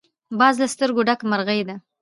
[0.39, 1.75] باز له سترګو ډک مرغه دی